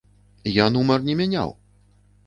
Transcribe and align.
Я 0.53 0.65
нумар 0.77 1.07
не 1.11 1.19
мяняў! 1.23 1.57